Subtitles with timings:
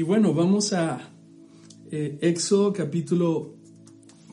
[0.00, 0.98] Y bueno, vamos a
[1.90, 3.56] eh, Éxodo capítulo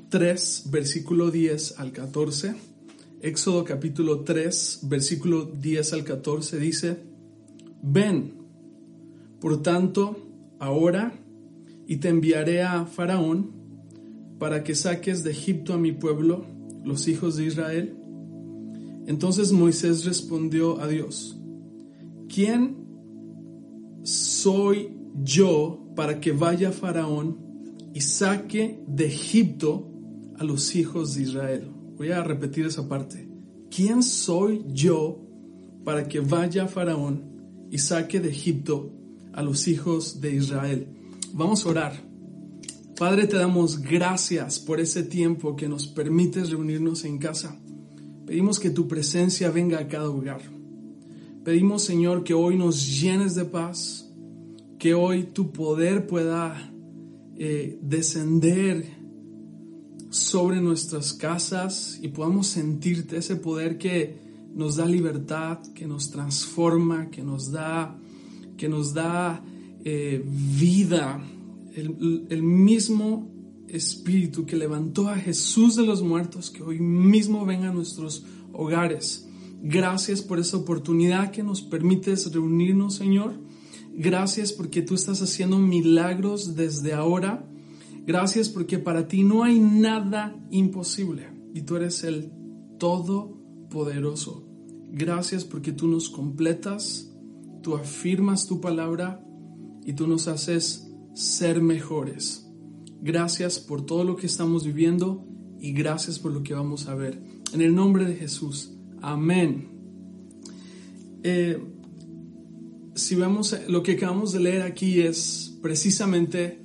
[0.08, 2.56] 3, versículo 10 al 14.
[3.22, 7.00] Éxodo capítulo 3, versículo 10 al 14 dice,
[7.84, 8.36] ven,
[9.42, 10.16] por tanto,
[10.58, 11.20] ahora,
[11.86, 13.52] y te enviaré a Faraón
[14.40, 16.46] para que saques de Egipto a mi pueblo,
[16.86, 17.98] los hijos de Israel.
[19.06, 21.38] Entonces Moisés respondió a Dios,
[22.30, 22.88] ¿quién
[24.04, 27.38] soy yo para que vaya Faraón
[27.94, 29.92] y saque de Egipto
[30.38, 31.72] a los hijos de Israel?
[31.98, 33.28] Voy a repetir esa parte.
[33.70, 35.20] ¿Quién soy yo
[35.84, 38.92] para que vaya Faraón y saque de Egipto
[39.34, 40.88] a los hijos de Israel?
[41.34, 42.08] Vamos a orar.
[42.98, 47.60] Padre, te damos gracias por ese tiempo que nos permites reunirnos en casa.
[48.26, 50.42] Pedimos que tu presencia venga a cada hogar.
[51.44, 54.07] Pedimos, Señor, que hoy nos llenes de paz,
[54.80, 56.72] que hoy tu poder pueda
[57.36, 58.86] eh, descender
[60.10, 64.18] sobre nuestras casas y podamos sentirte ese poder que
[64.54, 68.00] nos da libertad, que nos transforma, que nos da,
[68.56, 69.44] que nos da
[69.84, 71.24] eh, vida.
[71.76, 73.32] El, el mismo
[73.68, 79.28] Espíritu que levantó a Jesús de los muertos, que hoy mismo venga a nuestros hogares.
[79.62, 83.34] Gracias por esa oportunidad que nos permites reunirnos, Señor.
[84.00, 87.50] Gracias porque tú estás haciendo milagros desde ahora.
[88.06, 92.32] Gracias porque para ti no hay nada imposible y tú eres el
[92.78, 94.48] Todopoderoso.
[94.92, 97.12] Gracias porque tú nos completas,
[97.64, 99.26] tú afirmas tu palabra
[99.84, 102.48] y tú nos haces ser mejores.
[103.02, 105.26] Gracias por todo lo que estamos viviendo
[105.60, 107.20] y gracias por lo que vamos a ver.
[107.52, 108.78] En el nombre de Jesús.
[109.02, 109.70] Amén.
[111.24, 111.58] Eh,
[112.98, 116.60] si vemos lo que acabamos de leer aquí es precisamente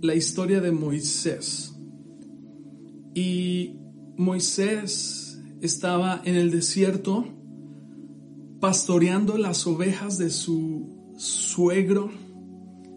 [0.00, 1.74] la historia de Moisés.
[3.14, 3.76] Y
[4.16, 7.26] Moisés estaba en el desierto
[8.60, 12.10] pastoreando las ovejas de su suegro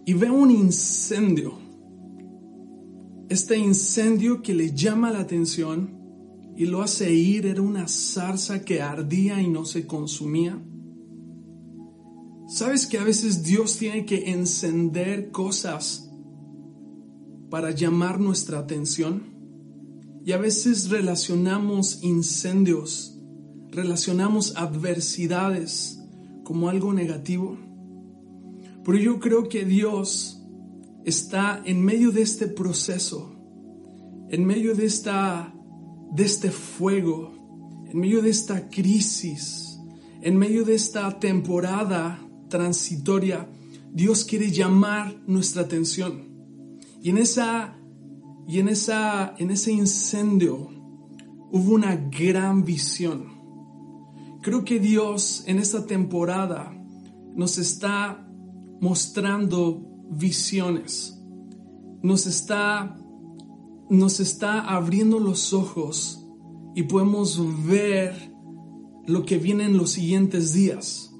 [0.05, 1.59] y ve un incendio.
[3.27, 8.81] Este incendio que le llama la atención y lo hace ir era una zarza que
[8.81, 10.61] ardía y no se consumía.
[12.55, 16.05] ¿Sabes que a veces Dios tiene que encender cosas
[17.49, 19.23] para llamar nuestra atención.
[20.25, 23.19] Y a veces relacionamos incendios,
[23.71, 25.99] relacionamos adversidades
[26.44, 27.57] como algo negativo.
[28.83, 30.41] Pero yo creo que Dios
[31.03, 33.35] está en medio de este proceso,
[34.29, 35.53] en medio de, esta,
[36.13, 39.77] de este fuego, en medio de esta crisis,
[40.21, 43.50] en medio de esta temporada transitoria.
[43.94, 46.23] Dios quiere llamar nuestra atención.
[47.01, 47.78] Y en esa
[48.47, 50.69] y en esa en ese incendio
[51.51, 53.35] hubo una gran visión.
[54.41, 56.72] Creo que Dios en esta temporada
[57.35, 58.28] nos está
[58.81, 61.19] mostrando visiones.
[62.01, 62.97] Nos está
[63.89, 66.25] nos está abriendo los ojos
[66.75, 68.33] y podemos ver
[69.06, 71.14] lo que viene en los siguientes días.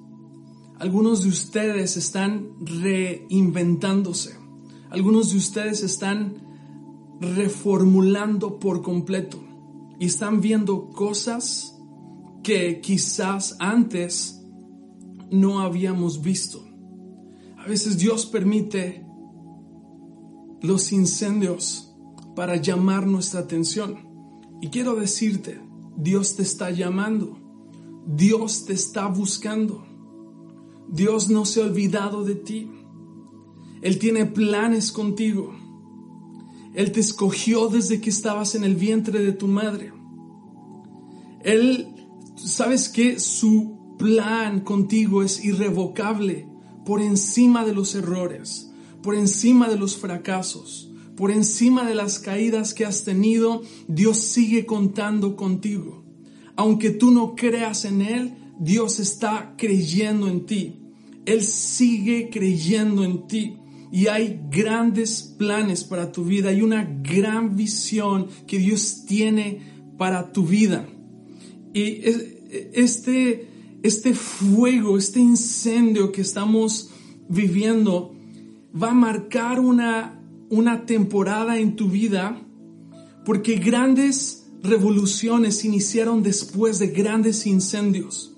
[0.80, 4.46] Algunos de ustedes están reinventándose
[4.96, 6.36] algunos de ustedes están
[7.20, 9.44] reformulando por completo
[10.00, 11.78] y están viendo cosas
[12.44, 14.42] que quizás antes
[15.32, 16.66] no habíamos visto.
[17.58, 19.06] A veces Dios permite
[20.62, 21.94] los incendios
[22.38, 23.98] para llamar nuestra atención.
[24.62, 25.60] Y quiero decirte,
[25.98, 27.38] Dios te está llamando,
[28.08, 29.86] Dios te está buscando,
[30.88, 32.70] Dios no se ha olvidado de ti.
[33.82, 35.56] Él tiene planes contigo.
[36.74, 39.94] Él te escogió desde que estabas en el vientre de tu madre.
[41.42, 41.88] Él,
[42.36, 46.48] sabes que su plan contigo es irrevocable
[46.86, 52.74] por encima de los errores, por encima de los fracasos, por encima de las caídas
[52.74, 53.62] que has tenido.
[53.88, 56.04] Dios sigue contando contigo.
[56.58, 60.80] Aunque tú no creas en Él, Dios está creyendo en ti.
[61.26, 63.58] Él sigue creyendo en ti
[63.92, 69.62] y hay grandes planes para tu vida, hay una gran visión que Dios tiene
[69.98, 70.88] para tu vida.
[71.74, 72.02] Y
[72.74, 73.48] este,
[73.84, 76.90] este fuego, este incendio que estamos
[77.30, 78.14] viviendo
[78.76, 82.42] va a marcar una, una temporada en tu vida
[83.24, 88.35] porque grandes revoluciones iniciaron después de grandes incendios.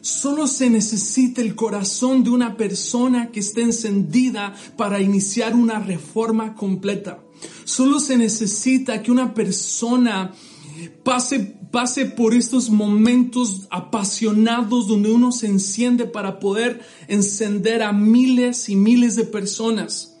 [0.00, 6.54] Solo se necesita el corazón de una persona que esté encendida para iniciar una reforma
[6.54, 7.22] completa.
[7.64, 10.32] Solo se necesita que una persona
[11.02, 11.40] pase,
[11.70, 18.76] pase por estos momentos apasionados donde uno se enciende para poder encender a miles y
[18.76, 20.14] miles de personas.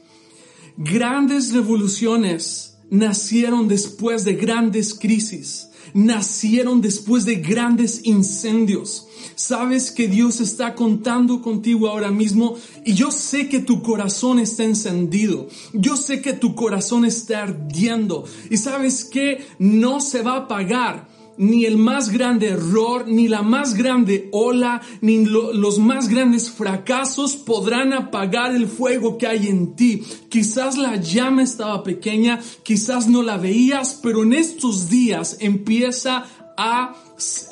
[0.76, 9.07] Grandes revoluciones nacieron después de grandes crisis, nacieron después de grandes incendios.
[9.38, 14.64] Sabes que Dios está contando contigo ahora mismo y yo sé que tu corazón está
[14.64, 15.46] encendido.
[15.72, 18.24] Yo sé que tu corazón está ardiendo.
[18.50, 21.06] Y sabes que no se va a apagar
[21.36, 27.36] ni el más grande error, ni la más grande ola, ni los más grandes fracasos
[27.36, 30.02] podrán apagar el fuego que hay en ti.
[30.28, 36.24] Quizás la llama estaba pequeña, quizás no la veías, pero en estos días empieza
[36.58, 36.92] a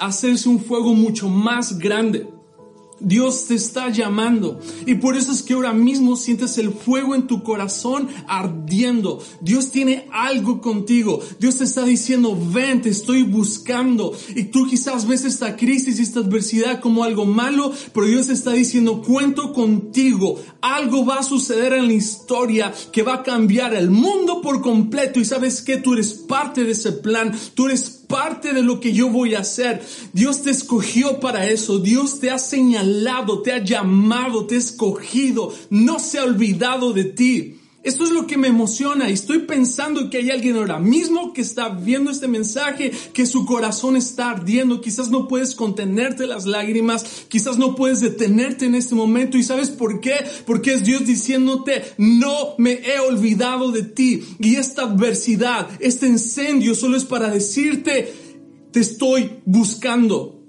[0.00, 2.26] hacerse un fuego mucho más grande.
[2.98, 7.26] Dios te está llamando y por eso es que ahora mismo sientes el fuego en
[7.26, 9.22] tu corazón ardiendo.
[9.40, 11.20] Dios tiene algo contigo.
[11.38, 14.16] Dios te está diciendo, ven, te estoy buscando.
[14.34, 18.52] Y tú quizás ves esta crisis y esta adversidad como algo malo, pero Dios está
[18.52, 20.40] diciendo, cuento contigo.
[20.62, 25.20] Algo va a suceder en la historia que va a cambiar el mundo por completo
[25.20, 27.36] y sabes que tú eres parte de ese plan.
[27.54, 29.82] Tú eres parte de lo que yo voy a hacer.
[30.12, 31.78] Dios te escogió para eso.
[31.78, 35.52] Dios te ha señalado, te ha llamado, te ha escogido.
[35.70, 37.60] No se ha olvidado de ti.
[37.86, 41.40] Esto es lo que me emociona y estoy pensando que hay alguien ahora mismo que
[41.40, 47.26] está viendo este mensaje, que su corazón está ardiendo, quizás no puedes contenerte las lágrimas,
[47.28, 50.16] quizás no puedes detenerte en este momento y sabes por qué,
[50.46, 56.74] porque es Dios diciéndote, no me he olvidado de ti y esta adversidad, este incendio
[56.74, 58.12] solo es para decirte,
[58.72, 60.42] te estoy buscando.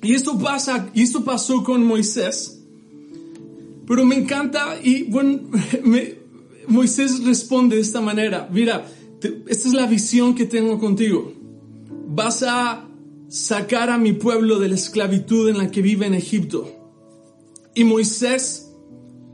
[0.00, 2.62] Y esto pasa, y esto pasó con Moisés.
[3.86, 5.40] Pero me encanta y bueno,
[5.82, 6.17] me,
[6.68, 8.86] Moisés responde de esta manera, mira,
[9.20, 11.32] esta es la visión que tengo contigo.
[12.08, 12.86] Vas a
[13.28, 16.70] sacar a mi pueblo de la esclavitud en la que vive en Egipto.
[17.74, 18.70] Y Moisés,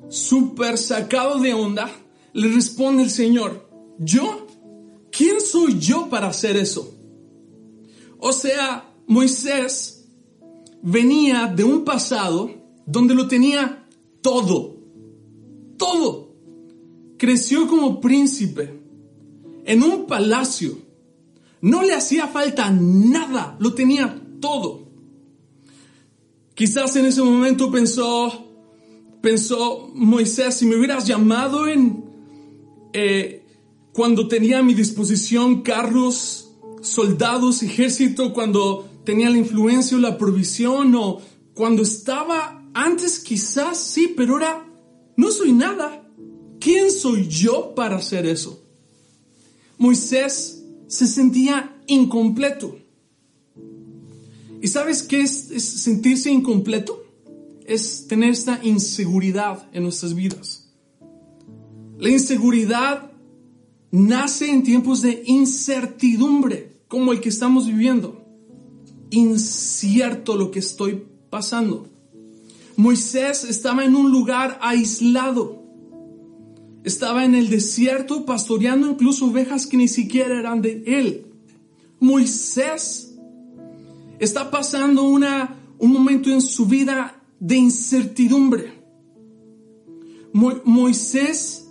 [0.09, 1.91] súper sacado de onda,
[2.33, 4.47] le responde el Señor, ¿yo?
[5.11, 6.95] ¿Quién soy yo para hacer eso?
[8.19, 10.09] O sea, Moisés
[10.83, 12.51] venía de un pasado
[12.87, 13.87] donde lo tenía
[14.23, 14.77] todo,
[15.77, 16.24] todo
[17.19, 18.81] creció como príncipe
[19.65, 20.79] en un palacio.
[21.61, 24.89] No le hacía falta nada, lo tenía todo.
[26.55, 28.47] Quizás en ese momento pensó,
[29.21, 32.05] pensó Moisés, si me hubieras llamado en
[32.93, 33.45] eh,
[33.93, 40.95] cuando tenía a mi disposición carros, soldados, ejército, cuando tenía la influencia o la provisión,
[40.95, 41.21] o
[41.55, 44.67] cuando estaba antes quizás sí, pero ahora
[45.17, 46.04] no soy nada.
[46.65, 48.65] ¿Quién soy yo para hacer eso?
[49.77, 52.79] Moisés se sentía incompleto.
[54.63, 55.31] ¿Y sabes qué es,
[55.63, 57.05] sentirse incompleto?
[57.67, 60.71] Es tener esta inseguridad en nuestras vidas.
[61.99, 63.13] La inseguridad
[63.91, 68.25] nace en tiempos de incertidumbre, como el que estamos viviendo.
[69.11, 71.91] Incierto lo que estoy pasando.
[72.77, 75.64] Moisés estaba en un lugar aislado
[76.85, 81.27] estaba en el desierto pastoreando incluso ovejas que ni siquiera eran de él.
[81.99, 83.15] Moisés
[84.19, 88.85] está pasando una, un momento en su vida de incertidumbre.
[90.33, 91.71] Moisés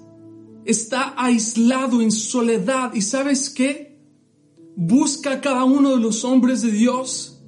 [0.66, 4.00] está aislado en soledad y sabes qué?
[4.76, 7.40] Busca a cada uno de los hombres de Dios,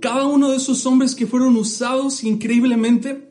[0.00, 3.30] cada uno de esos hombres que fueron usados increíblemente.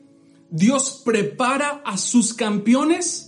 [0.50, 3.25] Dios prepara a sus campeones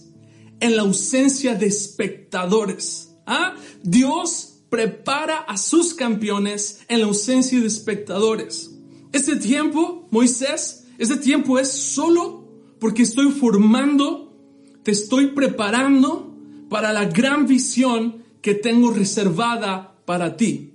[0.60, 3.14] en la ausencia de espectadores.
[3.26, 3.54] ¿Ah?
[3.82, 8.70] Dios prepara a sus campeones en la ausencia de espectadores.
[9.12, 12.48] Este tiempo, Moisés, este tiempo es solo
[12.78, 14.36] porque estoy formando,
[14.82, 16.34] te estoy preparando
[16.68, 20.74] para la gran visión que tengo reservada para ti.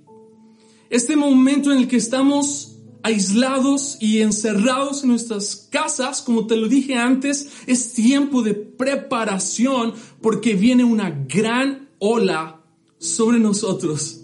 [0.90, 2.73] Este momento en el que estamos
[3.04, 9.92] aislados y encerrados en nuestras casas, como te lo dije antes, es tiempo de preparación
[10.22, 12.62] porque viene una gran ola
[12.98, 14.22] sobre nosotros.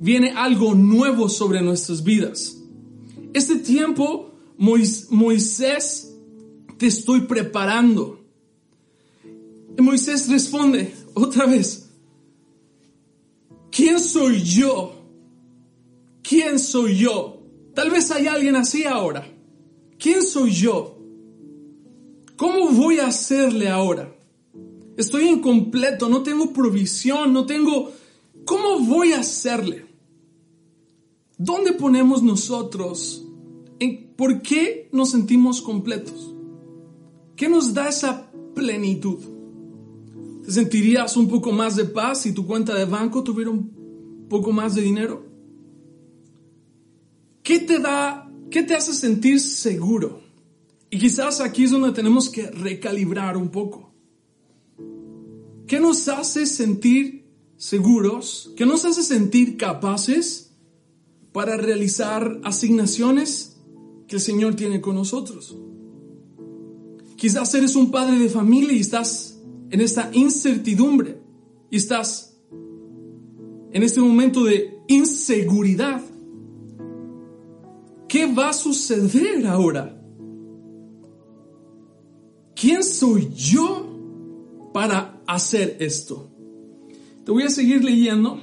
[0.00, 2.56] Viene algo nuevo sobre nuestras vidas.
[3.34, 6.14] Este tiempo, Moisés,
[6.78, 8.24] te estoy preparando.
[9.76, 11.90] Moisés responde otra vez,
[13.70, 14.94] ¿quién soy yo?
[16.22, 17.31] ¿Quién soy yo?
[17.74, 19.26] Tal vez hay alguien así ahora.
[20.02, 20.98] ¿quién soy yo?
[22.36, 24.12] ¿Cómo voy a hacerle ahora?
[24.96, 27.92] Estoy incompleto, no tengo provisión, no tengo...
[28.44, 29.86] ¿Cómo voy a hacerle?
[31.38, 33.24] ¿Dónde ponemos nosotros?
[34.16, 36.34] ¿Por qué nos sentimos completos?
[37.36, 39.18] ¿Qué nos da esa plenitud?
[40.44, 44.52] ¿Te sentirías un poco más de paz si tu cuenta de banco tuviera un poco
[44.52, 45.24] más de dinero?
[47.42, 50.20] ¿Qué te da, qué te hace sentir seguro?
[50.90, 53.92] Y quizás aquí es donde tenemos que recalibrar un poco.
[55.66, 57.24] ¿Qué nos hace sentir
[57.56, 58.52] seguros?
[58.56, 60.52] ¿Qué nos hace sentir capaces
[61.32, 63.56] para realizar asignaciones
[64.06, 65.56] que el Señor tiene con nosotros?
[67.16, 69.38] Quizás eres un padre de familia y estás
[69.70, 71.18] en esta incertidumbre
[71.70, 72.36] y estás
[73.72, 76.02] en este momento de inseguridad.
[78.12, 79.98] ¿Qué va a suceder ahora?
[82.54, 86.28] ¿Quién soy yo para hacer esto?
[87.24, 88.38] Te voy a seguir leyendo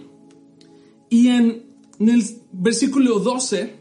[1.08, 1.66] y en,
[2.00, 3.76] el versículo 12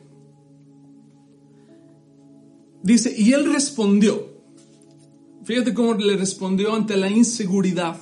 [2.83, 4.28] dice, y él respondió,
[5.45, 7.99] fíjate cómo le respondió ante la inseguridad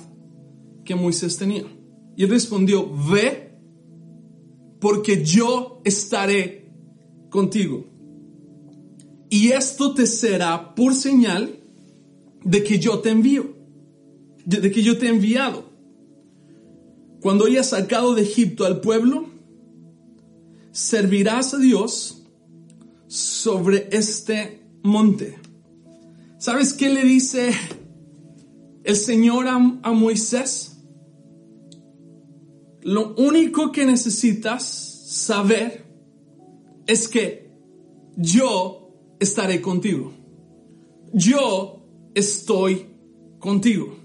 [0.83, 1.63] que Moisés tenía.
[2.17, 3.57] Y él respondió, ve,
[4.81, 6.66] porque yo estaré
[7.37, 7.85] contigo.
[9.29, 11.59] Y esto te será por señal
[12.43, 13.53] de que yo te envío,
[14.43, 15.69] de que yo te he enviado.
[17.21, 19.27] Cuando hayas sacado de Egipto al pueblo,
[20.71, 22.23] servirás a Dios
[23.05, 25.37] sobre este monte.
[26.39, 27.51] ¿Sabes qué le dice
[28.83, 30.79] el Señor a, a Moisés?
[32.81, 34.63] Lo único que necesitas
[35.05, 35.86] saber
[36.87, 37.51] es que
[38.15, 38.89] yo
[39.19, 40.13] estaré contigo.
[41.13, 42.87] Yo estoy
[43.39, 43.95] contigo.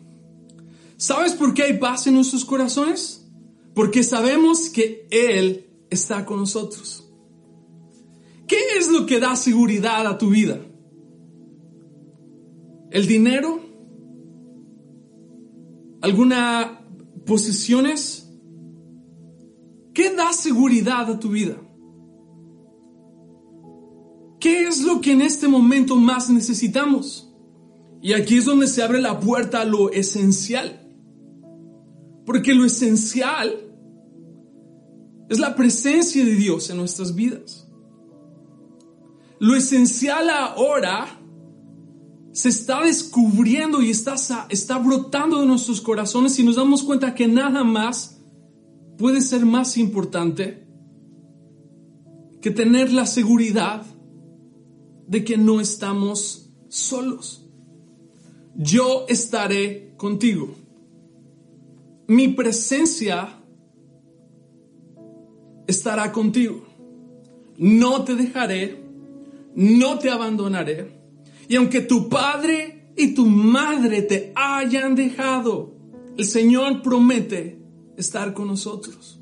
[0.96, 3.26] ¿Sabes por qué hay paz en nuestros corazones?
[3.74, 7.08] Porque sabemos que Él está con nosotros.
[8.46, 10.60] ¿Qué es lo que da seguridad a tu vida?
[12.90, 13.60] ¿El dinero?
[16.02, 16.84] ¿Alguna
[17.24, 18.28] posesiones?
[19.94, 21.56] ¿Qué da seguridad a tu vida?
[24.42, 27.32] ¿Qué es lo que en este momento más necesitamos?
[28.02, 30.80] Y aquí es donde se abre la puerta a lo esencial.
[32.26, 33.72] Porque lo esencial
[35.28, 37.70] es la presencia de Dios en nuestras vidas.
[39.38, 41.20] Lo esencial ahora
[42.32, 47.62] se está descubriendo y está, brotando de nuestros corazones y nos damos cuenta que nada
[47.62, 48.20] más
[48.98, 50.66] puede ser más importante
[52.40, 53.86] que tener la seguridad
[55.12, 57.46] de que no estamos solos.
[58.56, 60.54] Yo estaré contigo.
[62.06, 63.38] Mi presencia
[65.66, 66.64] estará contigo.
[67.58, 68.82] No te dejaré,
[69.54, 70.98] no te abandonaré.
[71.46, 75.74] Y aunque tu padre y tu madre te hayan dejado,
[76.16, 77.62] el Señor promete
[77.98, 79.20] estar con nosotros.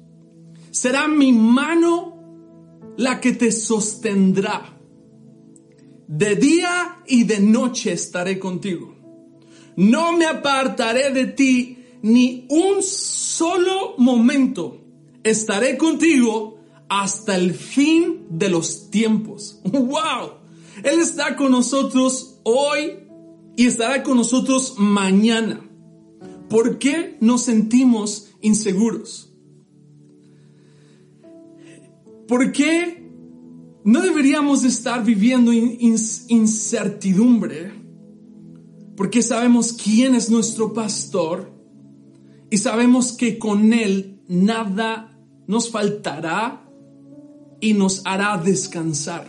[0.70, 4.76] Será mi mano la que te sostendrá
[6.10, 8.96] de día y de noche estaré contigo.
[9.76, 14.82] No me apartaré de ti ni un solo momento.
[15.22, 19.60] Estaré contigo hasta el fin de los tiempos.
[19.64, 20.40] ¡Wow!
[20.82, 22.98] Él está con nosotros hoy
[23.56, 25.64] y estará con nosotros mañana.
[26.48, 29.32] ¿Por qué nos sentimos inseguros?
[32.26, 32.99] ¿Por qué
[33.90, 37.72] no deberíamos estar viviendo incertidumbre
[38.96, 41.52] porque sabemos quién es nuestro pastor
[42.50, 45.18] y sabemos que con él nada
[45.48, 46.70] nos faltará
[47.58, 49.26] y nos hará descansar.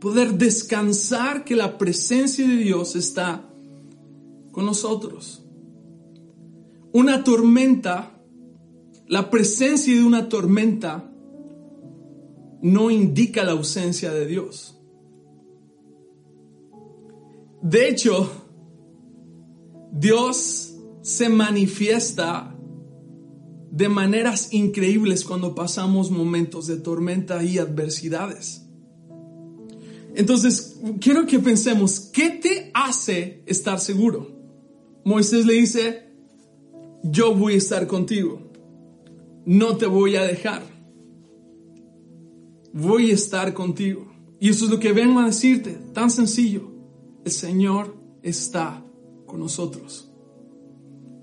[0.00, 3.50] Poder descansar que la presencia de Dios está
[4.50, 5.44] con nosotros.
[6.94, 8.18] Una tormenta,
[9.08, 11.11] la presencia de una tormenta
[12.62, 14.78] no indica la ausencia de Dios.
[17.60, 18.30] De hecho,
[19.92, 22.56] Dios se manifiesta
[23.70, 28.66] de maneras increíbles cuando pasamos momentos de tormenta y adversidades.
[30.14, 34.30] Entonces, quiero que pensemos, ¿qué te hace estar seguro?
[35.04, 36.12] Moisés le dice,
[37.02, 38.40] yo voy a estar contigo,
[39.46, 40.71] no te voy a dejar
[42.72, 44.12] voy a estar contigo.
[44.40, 46.70] Y eso es lo que vengo a decirte, tan sencillo.
[47.24, 48.84] El Señor está
[49.26, 50.10] con nosotros.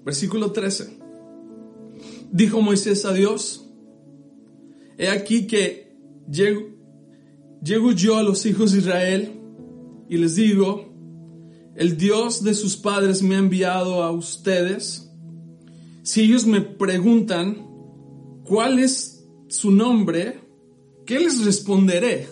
[0.06, 0.98] Versículo 13.
[2.32, 3.70] Dijo Moisés a Dios,
[4.98, 5.96] he aquí que
[6.30, 6.62] llego,
[7.64, 9.40] llego yo a los hijos de Israel
[10.08, 10.90] y les digo,
[11.76, 15.12] el Dios de sus padres me ha enviado a ustedes.
[16.04, 17.68] Si ellos me preguntan
[18.46, 20.49] cuál es su nombre,
[21.10, 22.28] ¿qué les responderé?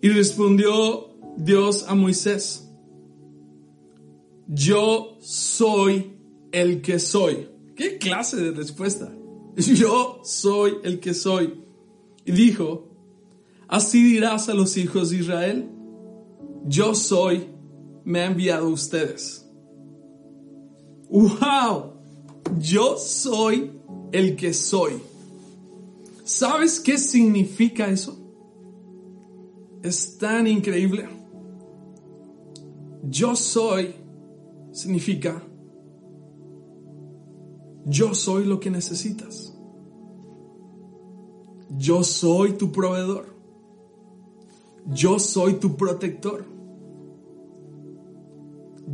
[0.00, 2.66] Y respondió Dios a Moisés,
[4.46, 6.16] yo soy
[6.50, 7.46] el que soy.
[7.76, 9.14] ¿Qué clase de respuesta?
[9.56, 11.62] Yo soy el que soy.
[12.24, 12.88] Y dijo,
[13.68, 15.68] así dirás a los hijos de Israel,
[16.64, 17.48] yo soy,
[18.04, 19.46] me ha enviado a ustedes.
[21.10, 21.92] ¡Wow!
[22.58, 23.72] Yo soy
[24.10, 24.94] el que soy.
[26.28, 28.18] ¿Sabes qué significa eso?
[29.82, 31.08] Es tan increíble.
[33.02, 33.94] Yo soy
[34.70, 35.42] significa
[37.86, 39.56] yo soy lo que necesitas.
[41.70, 43.34] Yo soy tu proveedor.
[44.84, 46.44] Yo soy tu protector.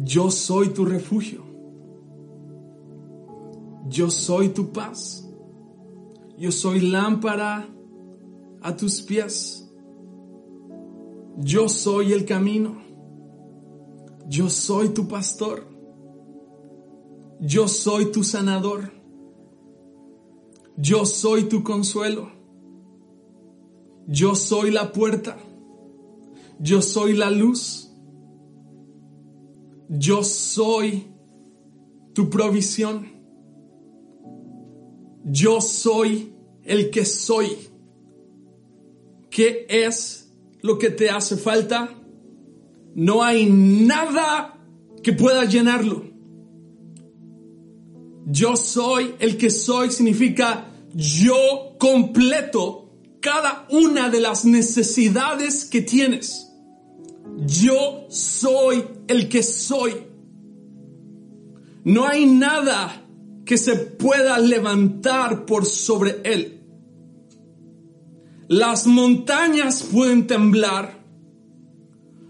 [0.04, 1.42] Yo soy tu refugio.
[3.88, 5.23] Yo soy tu paz.
[6.36, 7.68] Yo soy lámpara
[8.60, 9.70] a tus pies.
[11.38, 12.76] Yo soy el camino.
[14.28, 15.68] Yo soy tu pastor.
[17.40, 18.90] Yo soy tu sanador.
[20.76, 22.30] Yo soy tu consuelo.
[24.06, 25.36] Yo soy la puerta.
[26.58, 27.92] Yo soy la luz.
[29.88, 31.06] Yo soy
[32.12, 33.13] tu provisión.
[35.24, 36.32] Yo soy
[36.64, 37.48] el que soy.
[39.30, 41.90] ¿Qué es lo que te hace falta?
[42.94, 44.60] No hay nada
[45.02, 46.04] que pueda llenarlo.
[48.26, 56.50] Yo soy el que soy significa yo completo cada una de las necesidades que tienes.
[57.46, 59.94] Yo soy el que soy.
[61.84, 63.03] No hay nada
[63.44, 66.60] que se pueda levantar por sobre él.
[68.48, 71.02] Las montañas pueden temblar,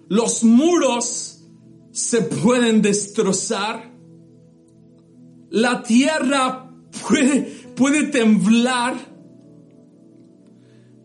[0.09, 1.45] los muros
[1.91, 3.93] se pueden destrozar,
[5.51, 6.73] la tierra
[7.07, 8.95] puede, temblar,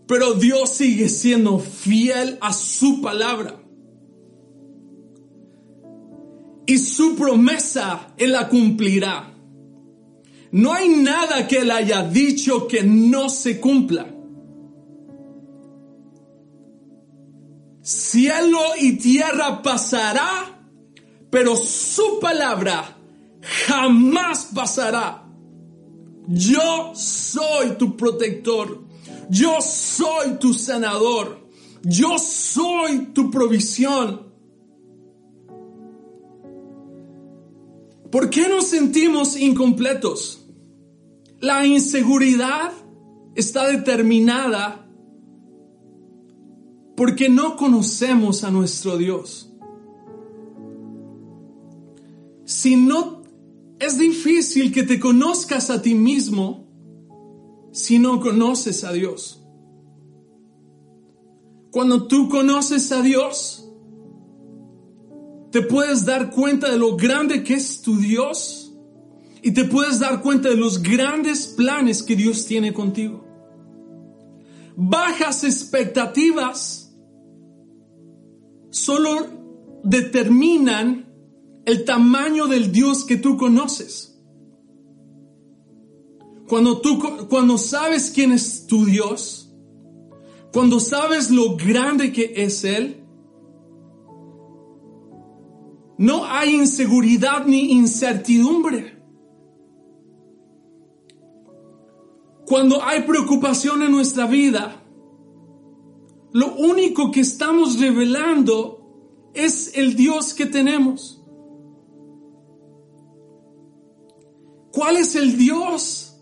[0.07, 3.55] pero Dios sigue siendo fiel a su palabra.
[6.65, 9.38] Y su promesa Él la cumplirá.
[10.51, 14.07] No hay nada que Él haya dicho que no se cumpla.
[17.81, 20.67] Cielo y tierra pasará,
[21.29, 22.97] pero su palabra
[23.67, 25.25] jamás pasará.
[26.27, 28.83] Yo soy tu protector.
[29.29, 31.47] Yo soy tu sanador.
[31.83, 34.28] Yo soy tu provisión.
[38.11, 40.45] ¿Por qué nos sentimos incompletos?
[41.39, 42.71] La inseguridad
[43.35, 44.87] está determinada
[46.97, 49.53] porque no conocemos a nuestro Dios.
[52.45, 53.21] Si no
[53.79, 56.67] es difícil que te conozcas a ti mismo
[57.71, 59.43] si no conoces a Dios.
[61.71, 63.68] Cuando tú conoces a Dios,
[65.51, 68.71] te puedes dar cuenta de lo grande que es tu Dios
[69.41, 73.25] y te puedes dar cuenta de los grandes planes que Dios tiene contigo.
[74.75, 76.95] Bajas expectativas
[78.69, 81.09] solo determinan
[81.65, 84.19] el tamaño del Dios que tú conoces.
[86.47, 89.53] Cuando tú, cuando sabes quién es tu Dios,
[90.51, 93.03] cuando sabes lo grande que es Él,
[95.99, 98.97] no hay inseguridad ni incertidumbre.
[102.47, 104.81] Cuando hay preocupación en nuestra vida,
[106.31, 111.21] lo único que estamos revelando es el Dios que tenemos.
[114.71, 116.17] ¿Cuál es el Dios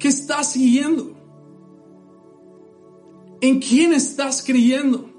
[0.00, 1.14] que estás siguiendo?
[3.40, 5.11] ¿En quién estás creyendo?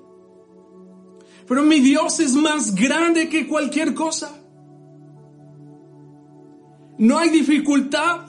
[1.47, 4.39] Pero mi Dios es más grande que cualquier cosa.
[6.97, 8.27] No hay dificultad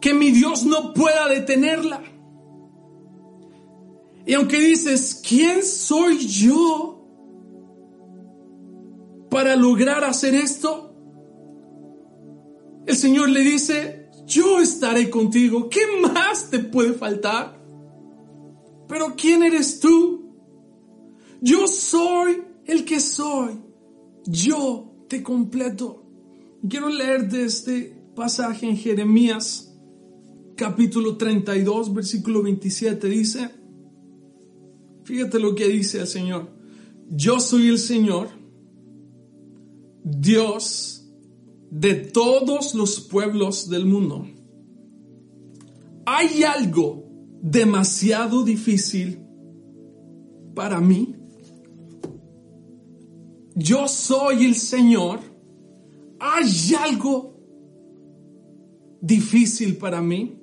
[0.00, 2.02] que mi Dios no pueda detenerla.
[4.26, 7.06] Y aunque dices, ¿quién soy yo
[9.30, 10.94] para lograr hacer esto?
[12.86, 15.68] El Señor le dice, yo estaré contigo.
[15.68, 17.58] ¿Qué más te puede faltar?
[18.88, 20.23] Pero ¿quién eres tú?
[21.44, 23.60] Yo soy el que soy.
[24.24, 26.02] Yo te completo.
[26.66, 29.78] Quiero leerte este pasaje en Jeremías
[30.56, 33.08] capítulo 32, versículo 27.
[33.08, 33.50] Dice,
[35.04, 36.48] fíjate lo que dice el Señor.
[37.10, 38.28] Yo soy el Señor,
[40.02, 41.12] Dios
[41.70, 44.26] de todos los pueblos del mundo.
[46.06, 47.04] ¿Hay algo
[47.42, 49.18] demasiado difícil
[50.54, 51.13] para mí?
[53.54, 55.20] Yo soy el Señor.
[56.18, 57.34] ¿Hay algo
[59.00, 60.40] difícil para mí?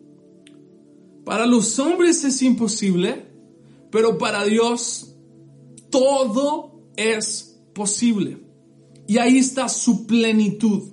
[1.25, 3.25] Para los hombres es imposible,
[3.89, 5.15] pero para Dios
[5.89, 8.37] todo es posible.
[9.07, 10.83] Y ahí está su plenitud.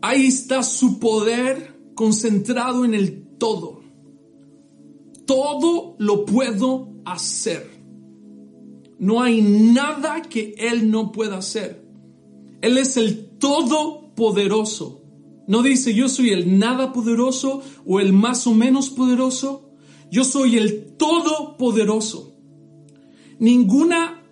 [0.00, 3.80] Ahí está su poder concentrado en el todo.
[5.26, 7.75] Todo lo puedo hacer.
[8.98, 11.84] No hay nada que Él no pueda hacer.
[12.60, 15.02] Él es el todopoderoso.
[15.46, 19.70] No dice yo soy el nada poderoso o el más o menos poderoso.
[20.10, 22.36] Yo soy el todopoderoso.
[23.38, 24.22] Ninguna,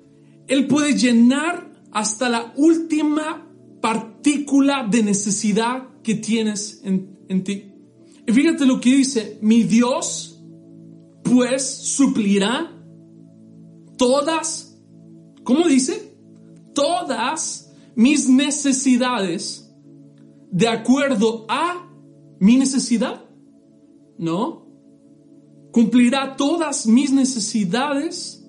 [0.47, 3.47] Él puede llenar hasta la última
[3.81, 7.65] partícula de necesidad que tienes en, en ti.
[8.27, 10.41] Y fíjate lo que dice, mi Dios
[11.23, 12.74] pues suplirá
[13.97, 14.81] todas,
[15.43, 16.17] ¿cómo dice?
[16.75, 19.73] Todas mis necesidades
[20.51, 21.91] de acuerdo a
[22.39, 23.25] mi necesidad.
[24.19, 24.65] No.
[25.73, 28.45] Cumplirá todas mis necesidades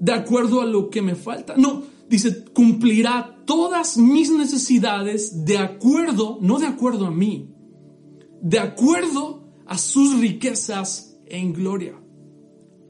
[0.00, 1.54] de acuerdo a lo que me falta.
[1.56, 7.54] No, dice, cumplirá todas mis necesidades de acuerdo, no de acuerdo a mí,
[8.40, 12.01] de acuerdo a sus riquezas en gloria.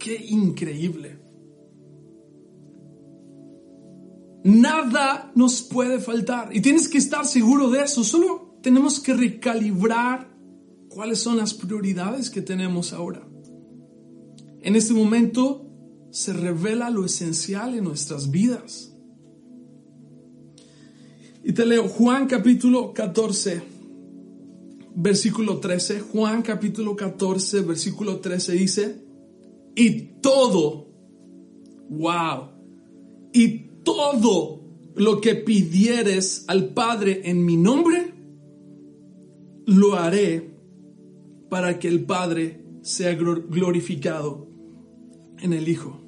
[0.02, 1.16] Qué increíble.
[4.42, 6.48] Nada nos puede faltar.
[6.52, 8.02] Y tienes que estar seguro de eso.
[8.02, 10.28] Solo tenemos que recalibrar
[10.88, 13.24] cuáles son las prioridades que tenemos ahora.
[14.62, 15.70] En este momento
[16.10, 18.96] se revela lo esencial en nuestras vidas.
[21.44, 23.62] Y te leo Juan capítulo 14,
[24.96, 26.00] versículo 13.
[26.00, 29.01] Juan capítulo 14, versículo 13 dice,
[29.74, 30.88] y todo,
[31.88, 32.48] wow,
[33.32, 34.60] y todo
[34.94, 38.12] lo que pidieres al Padre en mi nombre,
[39.66, 40.54] lo haré
[41.48, 44.48] para que el Padre sea glorificado
[45.38, 45.98] en el Hijo.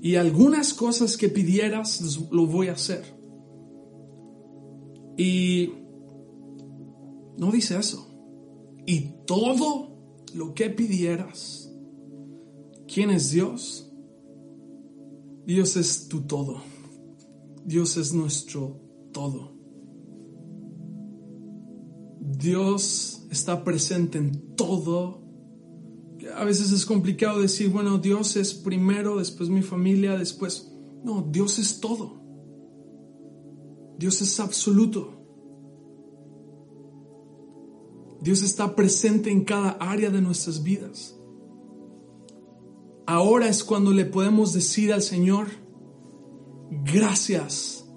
[0.00, 3.02] Y algunas cosas que pidieras lo voy a hacer.
[5.16, 5.72] Y
[7.38, 8.06] no dice eso.
[8.86, 9.96] Y todo
[10.34, 11.72] lo que pidieras.
[12.96, 13.92] ¿Quién es Dios?
[15.44, 16.62] Dios es tu todo.
[17.62, 18.80] Dios es nuestro
[19.12, 19.52] todo.
[22.22, 25.20] Dios está presente en todo.
[26.36, 30.72] A veces es complicado decir, bueno, Dios es primero, después mi familia, después...
[31.04, 32.22] No, Dios es todo.
[33.98, 35.12] Dios es absoluto.
[38.22, 41.15] Dios está presente en cada área de nuestras vidas.
[43.06, 45.46] Ahora es cuando le podemos decir al Señor,
[46.70, 47.88] gracias,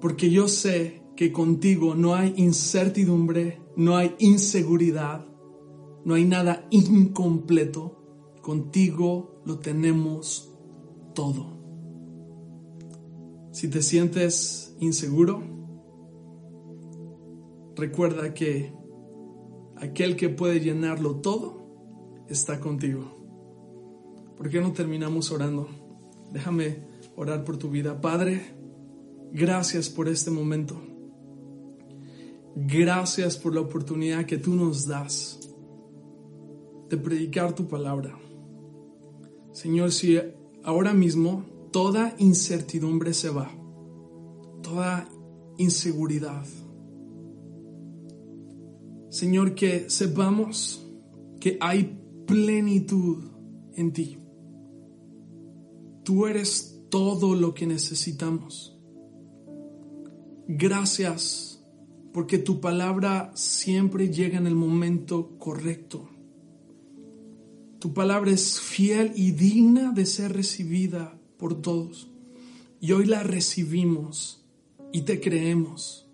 [0.00, 5.26] porque yo sé que contigo no hay incertidumbre, no hay inseguridad,
[6.06, 8.02] no hay nada incompleto.
[8.40, 10.56] Contigo lo tenemos
[11.14, 11.58] todo.
[13.50, 15.42] Si te sientes inseguro,
[17.74, 18.72] recuerda que
[19.76, 21.65] aquel que puede llenarlo todo
[22.28, 23.04] está contigo.
[24.36, 25.68] ¿Por qué no terminamos orando?
[26.32, 26.78] Déjame
[27.16, 28.00] orar por tu vida.
[28.00, 28.42] Padre,
[29.32, 30.80] gracias por este momento.
[32.54, 35.40] Gracias por la oportunidad que tú nos das
[36.88, 38.18] de predicar tu palabra.
[39.52, 40.18] Señor, si
[40.62, 43.50] ahora mismo toda incertidumbre se va,
[44.62, 45.08] toda
[45.58, 46.44] inseguridad,
[49.10, 50.86] Señor, que sepamos
[51.40, 53.24] que hay plenitud
[53.74, 54.18] en ti.
[56.04, 58.78] Tú eres todo lo que necesitamos.
[60.48, 61.64] Gracias
[62.12, 66.08] porque tu palabra siempre llega en el momento correcto.
[67.78, 72.10] Tu palabra es fiel y digna de ser recibida por todos.
[72.80, 74.46] Y hoy la recibimos
[74.92, 76.08] y te creemos.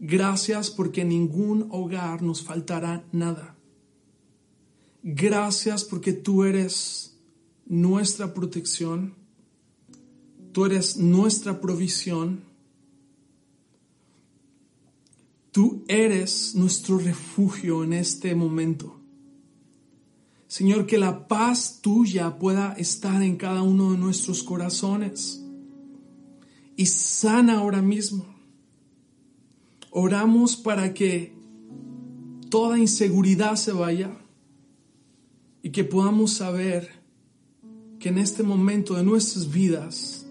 [0.00, 3.55] Gracias porque en ningún hogar nos faltará nada.
[5.08, 7.16] Gracias porque tú eres
[7.64, 9.14] nuestra protección.
[10.50, 12.42] Tú eres nuestra provisión.
[15.52, 18.98] Tú eres nuestro refugio en este momento.
[20.48, 25.40] Señor, que la paz tuya pueda estar en cada uno de nuestros corazones
[26.74, 28.26] y sana ahora mismo.
[29.92, 31.32] Oramos para que
[32.50, 34.25] toda inseguridad se vaya
[35.66, 36.88] y que podamos saber
[37.98, 40.24] que en este momento de nuestras vidas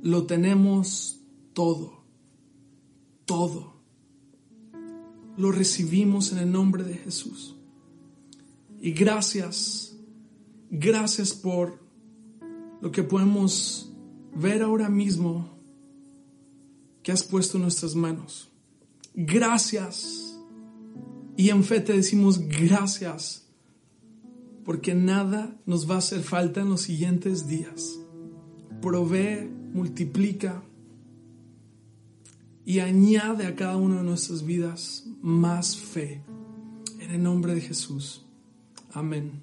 [0.00, 1.18] lo tenemos
[1.54, 2.04] todo,
[3.24, 3.74] todo.
[5.36, 7.56] Lo recibimos en el nombre de Jesús.
[8.80, 9.96] Y gracias,
[10.70, 11.80] gracias por
[12.80, 13.92] lo que podemos
[14.36, 15.58] ver ahora mismo
[17.02, 18.52] que has puesto en nuestras manos.
[19.14, 20.38] Gracias.
[21.36, 23.49] Y en fe te decimos gracias,
[24.70, 27.98] porque nada nos va a hacer falta en los siguientes días.
[28.80, 30.62] Provee, multiplica
[32.64, 36.22] y añade a cada una de nuestras vidas más fe.
[37.00, 38.24] En el nombre de Jesús.
[38.92, 39.42] Amén.